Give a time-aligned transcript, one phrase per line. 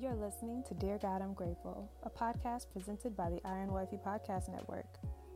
[0.00, 4.48] You're listening to Dear God, I'm Grateful, a podcast presented by the Iron Wifey Podcast
[4.48, 4.86] Network.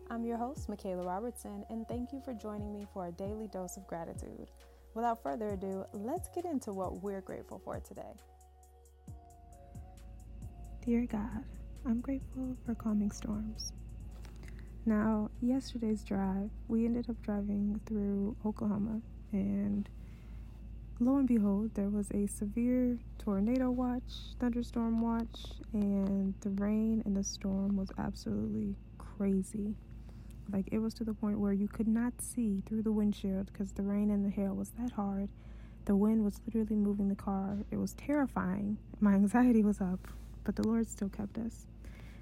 [0.08, 3.76] I'm your host, Michaela Robertson, and thank you for joining me for a daily dose
[3.76, 4.50] of gratitude.
[4.94, 8.14] Without further ado, let's get into what we're grateful for today.
[10.86, 11.44] Dear God,
[11.84, 13.74] I'm grateful for calming storms.
[14.86, 19.90] Now, yesterday's drive, we ended up driving through Oklahoma, and
[21.00, 24.02] lo and behold, there was a severe tornado watch,
[24.38, 29.74] thunderstorm watch, and the rain and the storm was absolutely crazy.
[30.52, 33.72] Like it was to the point where you could not see through the windshield because
[33.72, 35.28] the rain and the hail was that hard.
[35.86, 37.58] The wind was literally moving the car.
[37.70, 38.78] It was terrifying.
[39.00, 40.08] My anxiety was up,
[40.44, 41.66] but the Lord still kept us.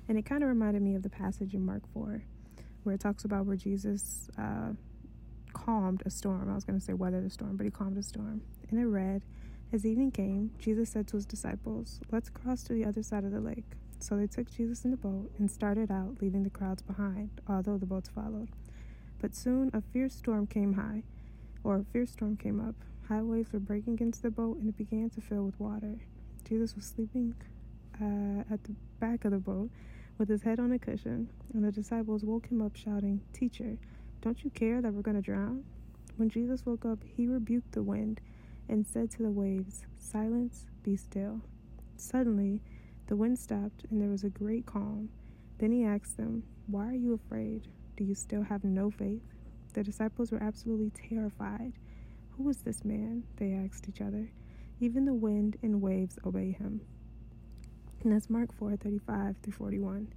[0.09, 2.23] And it kind of reminded me of the passage in Mark 4
[2.83, 4.71] where it talks about where Jesus uh,
[5.65, 6.51] calmed a storm.
[6.51, 8.43] I was going to say weathered a storm, but he calmed a storm.
[8.71, 9.23] And it read,
[9.73, 13.31] As evening came, Jesus said to his disciples, Let's cross to the other side of
[13.31, 13.65] the lake.
[13.99, 17.79] So they took Jesus in the boat and started out, leaving the crowds behind, although
[17.79, 18.49] the boats followed.
[19.21, 21.05] But soon a fierce storm came high,
[21.63, 22.75] or a fierce storm came up.
[23.09, 25.99] High waves were breaking against the boat, and it began to fill with water.
[26.49, 27.35] Jesus was sleeping
[28.01, 29.71] uh, at the back of the boat
[30.19, 33.79] with his head on a cushion, and the disciples woke him up, shouting, Teacher,
[34.23, 35.65] don't you care that we're going to drown?
[36.17, 38.21] When Jesus woke up, he rebuked the wind
[38.69, 41.41] and said to the waves, Silence, be still.
[41.97, 42.61] Suddenly,
[43.09, 45.09] the wind stopped, and there was a great calm.
[45.59, 47.67] Then he asked them, Why are you afraid?
[47.97, 49.23] Do you still have no faith?
[49.75, 51.73] The disciples were absolutely terrified.
[52.37, 53.25] Who is this man?
[53.39, 54.31] They asked each other.
[54.79, 56.81] Even the wind and waves obey him.
[58.05, 60.13] And that's Mark 4 35 through 41.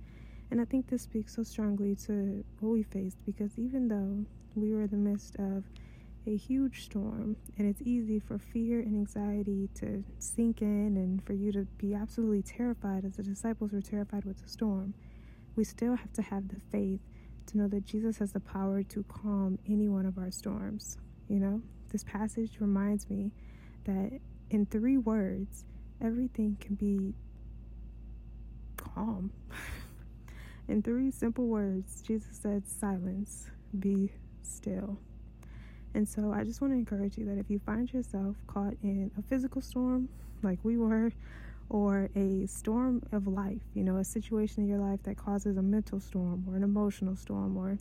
[0.52, 4.74] And I think this speaks so strongly to what we faced because even though we
[4.74, 5.64] were in the midst of
[6.28, 11.34] a huge storm and it's easy for fear and anxiety to sink in and for
[11.34, 14.94] you to be absolutely terrified as the disciples were terrified with the storm,
[15.56, 17.00] we still have to have the faith
[17.48, 20.98] to know that Jesus has the power to calm any one of our storms.
[21.28, 21.62] You know,
[21.92, 23.32] this passage reminds me
[23.86, 24.20] that
[24.50, 25.66] in three words,
[26.02, 27.14] everything can be
[28.78, 29.32] calm.
[30.68, 33.48] In three simple words, Jesus said, Silence,
[33.80, 34.12] be
[34.42, 34.98] still.
[35.94, 39.12] And so I just want to encourage you that if you find yourself caught in
[39.18, 40.10] a physical storm,
[40.44, 41.12] like we were,
[41.70, 45.62] or a storm of life, you know, a situation in your life that causes a
[45.62, 47.78] mental storm or an emotional storm or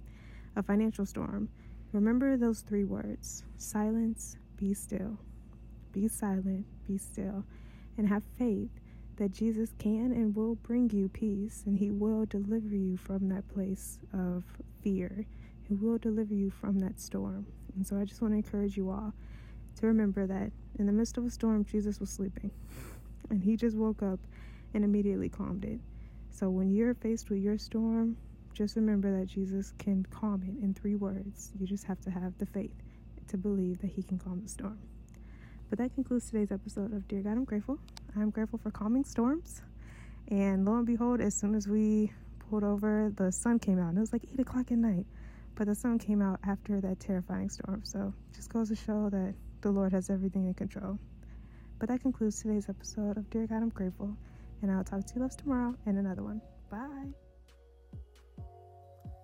[0.57, 1.49] a financial storm,
[1.93, 5.19] remember those three words silence, be still.
[5.93, 7.45] Be silent, be still,
[7.97, 8.71] and have faith
[9.17, 13.49] that Jesus can and will bring you peace and He will deliver you from that
[13.49, 14.45] place of
[14.83, 15.27] fear.
[15.69, 17.47] He will deliver you from that storm.
[17.77, 19.13] And so I just want to encourage you all
[19.81, 22.51] to remember that in the midst of a storm, Jesus was sleeping
[23.31, 24.21] and He just woke up
[24.73, 25.81] and immediately calmed it.
[26.31, 28.17] So when you're faced with your storm,
[28.53, 31.51] just remember that Jesus can calm it in three words.
[31.59, 32.75] You just have to have the faith
[33.29, 34.79] to believe that He can calm the storm.
[35.71, 37.79] But that concludes today's episode of Dear God, I'm Grateful.
[38.17, 39.63] I'm grateful for calming storms.
[40.29, 42.13] And lo and behold, as soon as we
[42.49, 43.89] pulled over, the sun came out.
[43.89, 45.07] And it was like 8 o'clock at night.
[45.55, 47.83] But the sun came out after that terrifying storm.
[47.85, 50.99] So just goes to show that the Lord has everything in control.
[51.79, 54.17] But that concludes today's episode of Dear God, I'm Grateful.
[54.63, 56.41] And I'll talk to you loves tomorrow in another one.
[56.71, 57.13] Bye.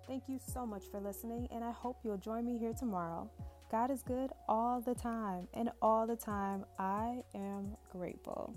[0.06, 3.30] Thank you so much for listening, and I hope you'll join me here tomorrow.
[3.70, 8.56] God is good all the time, and all the time I am grateful.